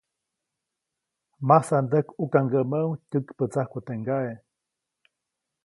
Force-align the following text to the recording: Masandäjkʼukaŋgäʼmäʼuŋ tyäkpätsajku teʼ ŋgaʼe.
Masandäjkʼukaŋgäʼmäʼuŋ 1.47 2.91
tyäkpätsajku 3.09 3.79
teʼ 3.85 3.97
ŋgaʼe. 4.01 4.33